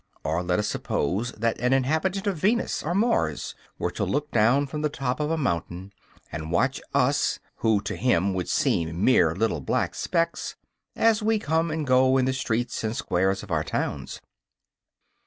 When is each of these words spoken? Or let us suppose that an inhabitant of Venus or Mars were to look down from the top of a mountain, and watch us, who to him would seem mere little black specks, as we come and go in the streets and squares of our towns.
Or 0.23 0.41
let 0.41 0.57
us 0.57 0.67
suppose 0.67 1.31
that 1.33 1.61
an 1.61 1.73
inhabitant 1.73 2.25
of 2.25 2.35
Venus 2.39 2.81
or 2.81 2.95
Mars 2.95 3.53
were 3.77 3.91
to 3.91 4.03
look 4.03 4.31
down 4.31 4.65
from 4.65 4.81
the 4.81 4.89
top 4.89 5.19
of 5.19 5.29
a 5.29 5.37
mountain, 5.37 5.93
and 6.31 6.51
watch 6.51 6.81
us, 6.91 7.37
who 7.57 7.81
to 7.81 7.95
him 7.95 8.33
would 8.33 8.49
seem 8.49 9.05
mere 9.05 9.35
little 9.35 9.61
black 9.61 9.93
specks, 9.93 10.55
as 10.95 11.21
we 11.21 11.37
come 11.37 11.69
and 11.69 11.85
go 11.85 12.17
in 12.17 12.25
the 12.25 12.33
streets 12.33 12.83
and 12.83 12.95
squares 12.95 13.43
of 13.43 13.51
our 13.51 13.63
towns. 13.63 14.19